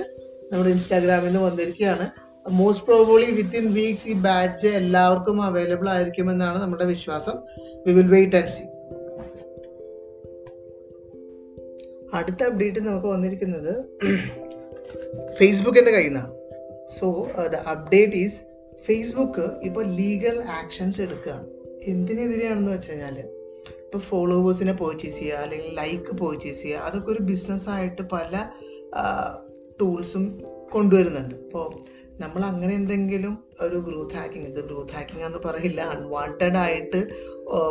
നമ്മുടെ 0.51 0.69
ഇൻസ്റ്റാഗ്രാമിൽ 0.69 1.25
നിന്ന് 1.25 1.39
വന്നിരിക്കുകയാണ്. 1.39 2.05
മോസ്റ്റ് 2.51 2.85
പ്രോബബ്ലി 2.85 3.31
വിത്തിൻ 3.31 3.65
വീക്സ് 3.73 4.07
ഈ 4.09 4.13
ബാഡ്ജ് 4.13 4.67
എല്ലാവർക്കും 4.67 5.37
അവൈലബിൾ 5.43 5.89
ആയിരിക്കുമെന്നാണ് 5.89 6.61
നമ്മുടെ 6.61 6.85
വിശ്വാസം. 6.85 7.37
We 7.87 7.93
will 7.93 8.07
wait 8.07 8.35
and 8.35 8.53
see 8.57 8.65
അടുത്ത 12.13 12.43
അപ്ഡേറ്റ് 12.43 12.79
നമുക്ക് 12.79 13.07
വന്നിരിക്കുന്നത് 13.07 13.73
ഫേസ്ബുക്കിന്റെ 15.39 15.91
കയ്യിൽ 15.91 16.09
നിന്നാണ്. 16.09 16.31
So 16.99 17.07
the 17.53 17.55
update 17.73 18.17
is 18.23 18.39
Facebook 18.85 19.45
ഇപ്പോൾ 19.63 19.85
ലീഗൽ 19.95 20.37
ആക്ഷൻസ് 20.59 21.01
എടുക്കുകയാണ്. 21.01 21.47
എന്തിനെതിരെയാണെന്ന് 21.83 22.71
വെച്ച് 22.71 22.91
കഴിഞ്ഞാൽ 22.91 23.17
ഇപ്പോൾ 23.89 24.01
ഫോളോവേഴ്സിനെ 24.09 24.73
പർച്ചേസ് 24.73 25.19
ചെയ്യുക 25.19 25.35
അല്ലെങ്കിൽ 25.35 25.69
ലൈക്ക് 25.75 26.15
പർച്ചേസ് 26.15 26.61
ചെയ്യുക 26.61 26.79
അതൊക്കെ 26.79 27.09
ഒരു 27.11 27.21
ബിസിനസ്സായിട്ട് 27.21 28.01
പല 28.01 28.49
ടൂൾസും 29.81 30.25
കൊണ്ടുവരുന്നുണ്ട്. 30.71 31.35
ഇപ്പോൾ 31.35 31.65
നമ്മൾ 32.19 32.41
അങ്ങനെ 32.43 32.75
എന്തെങ്കിലും 32.75 33.33
ഒരു 33.61 33.75
ഗ്രോത്ത് 33.75 34.15
ഹാക്കിംഗ് 34.15 34.47
ഇത് 34.47 34.59
ഗ്രോത്ത് 34.65 34.93
ഹാക്കിംഗ് 34.93 35.25
എന്ന് 35.25 35.39
പറയില്ല. 35.45 35.81
അൺവാണ്ടഡ് 35.81 36.57
ആയിട്ട് 36.57 36.99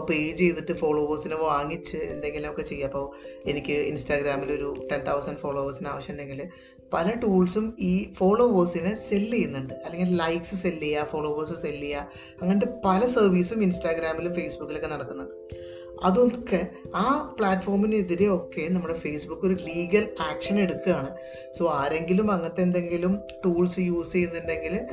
പേ 0.09 0.33
ചെയ്തിട്ട് 0.33 0.73
ഫോളോവേഴ്സിനെ 0.73 1.37
വാങ്ങിച്ച് 1.37 1.97
എന്തെങ്കിലുമൊക്കെ 1.97 2.63
ചെയ്യുക. 2.63 2.87
അപ്പോൾ 2.87 3.07
എനിക്ക് 3.51 3.73
ഇൻസ്റ്റാഗ്രാമിൽ 3.73 4.53
ഒരു 4.53 4.75
ടെൻ 4.93 5.01
തൗസൻഡ് 5.11 5.39
ഫോളോവേഴ്സിന് 5.39 5.89
ആവശ്യമുണ്ടെങ്കിൽ 5.89 6.43
പല 6.93 7.09
ടൂൾസും 7.23 7.77
ഈ 7.79 8.13
ഫോളോവേഴ്സിനെ 8.19 8.97
സെല്ല് 9.09 9.33
ചെയ്യുന്നുണ്ട്. 9.33 9.75
അല്ലെങ്കിൽ 9.75 10.17
ലൈക്സ് 10.17 10.55
സെല്ല് 10.55 10.83
ചെയ്യുക 10.83 11.05
ഫോളോവേഴ്സ് 11.05 11.63
സെല്ല് 11.63 11.83
ചെയ്യുക 11.83 12.09
അങ്ങനത്തെ 12.43 12.71
പല 12.85 13.07
സർവീസും 13.07 13.63
ഇൻസ്റ്റാഗ്രാമിലും 13.63 14.35
ഫേസ്ബുക്കിലൊക്കെ 14.35 14.87
നടക്കുന്നുണ്ട്. 14.87 15.35
അതൊക്കെ 16.05 16.67
ആ 16.95 17.35
പ്ലാറ്റ്ഫോമിനെതിരെ 17.39 18.29
ഒക്കെ 18.29 18.69
നമ്മുടെ 18.69 18.95
ഫേസ്ബുക്ക് 18.95 19.47
ഒരു 19.47 19.55
ലീഗൽ 19.55 20.09
ആക്ഷൻ 20.21 20.61
എടുക്കുകയാണ്. 20.61 21.11
സോ 21.59 21.69
ആരെങ്കിലും 21.69 22.31
അങ്ങനത്തെ 22.31 22.61
എന്തെങ്കിലും 22.61 23.21
ടൂൾസ് 23.45 23.79
യൂസ് 23.79 24.13
ചെയ്യുന്നുണ്ടെങ്കിൽ 24.13 24.87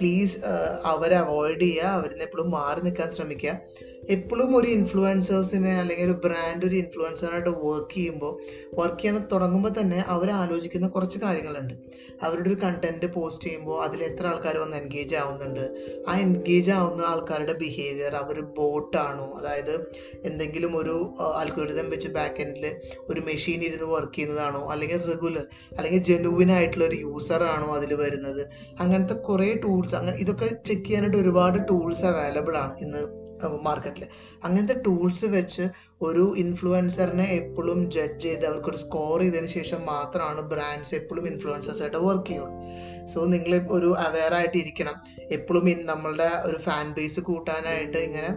പ്ലീസ് 0.00 0.38
അവരെ 0.84 1.16
അവോയ്ഡ് 1.16 1.60
ചെയ്യുക. 1.60 1.84
അവരിൽ 1.84 2.10
നിന്ന് 2.10 2.24
എപ്പോഴും 2.24 2.50
മാറി 2.50 2.80
നിൽക്കാൻ 2.80 3.10
ശ്രമിക്കുക. 3.10 3.60
എപ്പോഴും 4.08 4.56
ഒരു 4.56 4.66
ഇൻഫ്ലുവൻസേഴ്സിനെ 4.66 5.80
അല്ലെങ്കിൽ 5.80 6.04
ഒരു 6.04 6.20
ബ്രാൻഡ് 6.24 6.66
ഒരു 6.66 6.74
ഇൻഫ്ലുവൻസറായിട്ട് 6.74 7.50
വർക്ക് 7.50 7.94
ചെയ്യുമ്പോൾ 7.94 8.40
വർക്ക് 8.74 9.02
ചെയ്യാൻ 9.02 9.26
തുടങ്ങുമ്പോൾ 9.32 9.80
തന്നെ 9.80 10.04
അവർ 10.06 10.30
ആലോചിക്കുന്ന 10.30 10.88
കുറച്ച് 10.88 11.18
കാര്യങ്ങളുണ്ട്. 11.18 11.74
അവരുടെ 12.22 12.48
ഒരു 12.48 12.58
കണ്ടന്റ് 12.62 13.06
പോസ്റ്റ് 13.06 13.44
ചെയ്യുമ്പോൾ 13.44 13.84
അതിൽ 13.84 14.02
എത്ര 14.02 14.26
ആൾക്കാർ 14.26 14.58
വന്ന് 14.58 14.76
എൻഗേജ് 14.76 15.14
ആവുന്നുണ്ട്. 15.14 15.78
ആ 16.08 16.18
എൻഗേജ് 16.18 16.70
ആവുന്ന 16.70 17.02
ആൾക്കാരുടെ 17.02 17.52
ബിഹേവിയർ 17.52 18.14
അവർ 18.14 18.40
ബോട്ടാണോ 18.40 19.38
അതായത് 19.38 19.86
എന്തെങ്കിലും 20.24 20.76
ഒരു 20.76 21.14
അൽഗോരിതം 21.34 21.90
വെച്ച് 21.90 22.08
ബാക്ക് 22.08 22.40
എൻഡിൽ 22.40 22.76
ഒരു 23.08 23.20
മെഷീൻ 23.20 23.60
ഇരുന്ന് 23.62 23.84
വർക്ക് 23.84 24.14
ചെയ്യുന്നതാണോ? 24.14 24.68
അല്ലെങ്കിൽ 24.68 25.04
റെഗുലർ 25.04 25.46
അല്ലെങ്കിൽ 25.72 26.02
ജെനുവിൻ 26.02 26.52
ആയിട്ടുള്ള 26.52 26.84
ഒരു 26.84 26.94
യൂസറാണോ 26.94 27.74
അതിൽ 27.74 27.94
വരുന്നത്? 27.94 28.48
അങ്ങനത്തെ 28.80 29.14
കുറേ 29.14 29.54
ടൂൾസ് 29.54 29.94
അങ്ങനെ 29.94 30.16
ഇതൊക്കെ 30.16 30.44
ചെക്ക് 30.44 30.84
ചെയ്യാനായിട്ട് 30.84 31.16
ഒരുപാട് 31.16 31.58
ടൂൾസ് 31.70 32.04
അവൈലബിൾ 32.04 32.56
ആണ് 32.56 32.74
ഇന്ന് 32.78 33.17
മാർക്കറ്റിൽ 33.46 34.06
അങ്ങനത്തെ 34.44 34.74
ടൂൾസ് 34.86 35.24
വെച്ച് 35.24 35.62
ഒരു 36.02 36.34
ഇൻഫ്ലുവൻസറിനെ 36.36 37.24
എപ്പോഴും 37.24 37.90
ജഡ്ജ് 37.90 38.22
ചെയ്ത് 38.22 38.46
അവർക്കൊരു 38.46 38.76
സ്കോർ 38.76 39.20
ചെയ്തതിന് 39.20 39.46
ശേഷം 39.46 39.86
മാത്രമാണ് 39.86 40.40
ബ്രാൻഡ്സ് 40.40 40.94
എപ്പോഴും 40.94 41.26
ഇൻഫ്ലുവൻസേഴ്സായിട്ട് 41.26 41.96
വർക്ക് 41.96 42.26
ചെയ്യുള്ളൂ. 42.26 42.62
സോ 43.06 43.24
നിങ്ങൾ 43.24 43.66
ഒരു 43.70 43.94
അവെയർ 43.96 44.34
ആയിട്ട് 44.34 44.58
ഇരിക്കണം 44.58 44.94
എപ്പോഴും 45.30 45.86
നമ്മളുടെ 45.86 46.30
ഒരു 46.44 46.58
ഫാൻ 46.58 46.94
ബേസ് 46.94 47.20
കൂട്ടാനായിട്ട് 47.20 47.96
ഇങ്ങനെ 47.96 48.30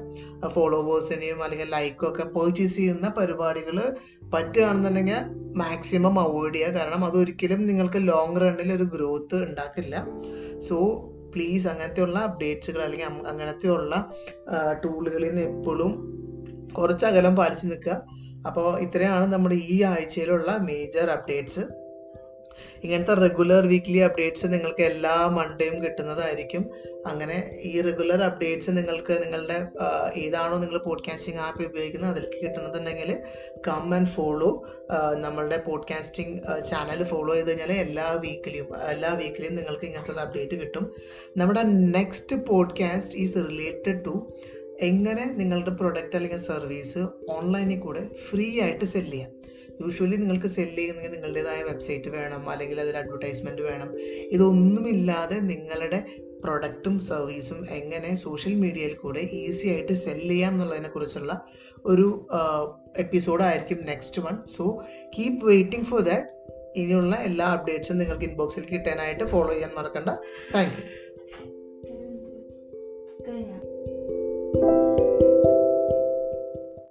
ഫോളോവേഴ്സിനെയും 0.48 1.44
അല്ലെങ്കിൽ 1.44 1.70
ലൈക്കും 1.70 2.10
ഒക്കെ 2.10 2.24
പർച്ചേസ് 2.24 2.76
ചെയ്യുന്ന 2.76 3.10
പരിപാടികൾ 3.10 3.96
പറ്റുകയാണെന്നുണ്ടെങ്കിൽ 4.34 5.16
മാക്സിമം 5.58 6.20
അവോയ്ഡ് 6.20 6.56
ചെയ്യുക. 6.56 6.72
കാരണം 6.72 7.06
അതൊരിക്കലും 7.06 7.66
നിങ്ങൾക്ക് 7.66 8.08
ലോങ് 8.08 8.42
റണ്ണിൽ 8.42 8.74
ഒരു 8.74 8.84
ഗ്രോത്ത് 8.84 9.36
ഉണ്ടാക്കില്ല. 9.36 10.08
സോ 10.60 11.08
പ്ലീസ് 11.34 11.68
അങ്ങനത്തെയുള്ള 11.68 12.20
അപ്ഡേറ്റ്സുകൾ 12.20 12.82
അല്ലെങ്കിൽ 12.82 13.08
അങ്ങനത്തെയുള്ള 13.28 13.94
ടൂളുകളിൽ 14.84 15.30
നിന്ന് 15.30 15.42
എപ്പോഴും 15.42 15.92
കുറച്ച് 16.78 17.06
അകലം 17.06 17.36
പാലിച്ച് 17.36 17.66
നിൽക്കുക. 17.66 17.96
അപ്പോൾ 18.48 18.68
ഇത്രയാണ് 18.80 19.26
നമ്മുടെ 19.34 19.56
ഈ 19.56 19.76
ആഴ്ചയിലുള്ള 19.84 20.52
മേജർ 20.70 21.08
അപ്ഡേറ്റ്സ് 21.10 21.64
ഇങ്ങനത്തെ 22.84 23.14
റെഗുലർ 23.14 23.68
വീക്ക്ലി 23.68 23.98
അപ്ഡേറ്റ്സ് 23.98 24.46
നിങ്ങൾക്ക് 24.46 24.82
എല്ലാ 24.82 25.28
മൺഡേയും 25.28 25.84
കിട്ടുന്നതായിരിക്കും. 25.84 26.70
അങ്ങനെ 27.06 27.60
ഈ 27.62 27.82
റെഗുലർ 27.82 28.24
അപ്ഡേറ്റ്സ് 28.24 28.70
നിങ്ങൾക്ക് 28.70 29.24
നിങ്ങളുടെ 29.24 29.68
ഏതാണോ 30.20 30.58
നിങ്ങൾ 30.58 30.78
പോഡ്കാസ്റ്റിംഗ് 30.78 31.40
ആപ്പ് 31.40 31.64
ഉപയോഗിക്കുന്നത് 31.64 32.12
അതിലേക്ക് 32.12 32.44
കിട്ടുന്നുണ്ടെങ്കിൽ 32.44 33.22
കം 33.68 33.94
ആൻഡ് 33.94 34.08
ഫോളോ 34.08 34.68
നമ്മളുടെ 35.14 35.58
പോഡ്കാസ്റ്റിംഗ് 35.58 36.40
ചാനൽ 36.70 37.04
ഫോളോ 37.04 37.34
ചെയ്ത് 37.34 37.50
കഴിഞ്ഞാൽ 37.50 37.72
എല്ലാ 37.72 38.12
വീക്കിലും 38.12 38.68
എല്ലാ 38.90 39.14
വീക്കിലും 39.14 39.56
നിങ്ങൾക്ക് 39.56 39.86
ഇങ്ങനത്തെ 39.86 40.22
അപ്ഡേറ്റ് 40.22 40.62
കിട്ടും. 40.62 40.96
നമ്മുടെ 41.38 41.64
next 41.64 42.36
podcast 42.36 43.18
is 43.18 43.36
related 43.36 44.06
to 44.06 44.34
എങ്ങനെ 44.82 45.26
നിങ്ങളുടെ 45.26 45.70
പ്രൊഡക്റ്റ് 45.70 46.16
അല്ലെങ്കിൽ 46.16 46.40
സർവീസ് 46.40 46.98
ഓൺലൈനിൽ 47.30 47.80
കൂടെ 47.80 48.08
ഫ്രീ 48.30 48.62
ആയിട്ട് 48.62 48.86
സെല്ല് 48.86 49.12
ചെയ്യാം. 49.12 49.41
യൂഷ്വലി 49.82 50.16
നിങ്ങൾക്ക് 50.16 50.48
സെല്ല് 50.48 50.78
ചെയ്യുന്നെങ്കിൽ 50.78 51.12
നിങ്ങളുടേതായ 51.12 51.64
വെബ്സൈറ്റ് 51.64 52.10
വേണം 52.10 52.50
അല്ലെങ്കിൽ 52.50 52.82
അതിൽ 52.82 52.98
അഡ്വർടൈസ്മെന്റ് 52.98 53.62
വേണം. 53.62 53.94
ഇതൊന്നുമില്ലാതെ 54.32 55.40
നിങ്ങളുടെ 55.40 56.06
പ്രൊഡക്റ്റും 56.44 57.00
സർവീസും 57.00 57.70
എങ്ങനെ 57.70 58.16
സോഷ്യൽ 58.16 58.56
മീഡിയയിൽ 58.56 58.94
കൂടെ 58.94 59.20
ഈസി 59.20 59.68
ആയിട്ട് 59.68 59.94
സെല്ല് 59.94 60.30
ചെയ്യാം 60.30 60.54
എന്നുള്ളതിനെ 60.54 60.90
കുറിച്ചുള്ള 60.90 61.44
ഒരു 61.86 62.28
എപ്പിസോഡായിരിക്കും 62.98 63.86
next 63.86 64.22
one 64.22 64.38
so 64.58 64.84
keep 65.18 65.46
waiting 65.46 65.86
for 65.86 66.02
that 66.02 66.28
ഇനിയുള്ള 66.76 67.16
എല്ലാ 67.16 67.48
അപ്ഡേറ്റ്സും 67.48 67.98
നിങ്ങൾക്ക് 67.98 68.24
ഇൻബോക്സിൽ 68.24 68.66
കിട്ടാനായിട്ട് 68.72 69.24
ഫോളോ 69.24 69.52
ചെയ്യാൻ 69.52 69.70
മറക്കണ്ട. 69.78 70.10
Thank 70.56 70.78
you 70.78 70.84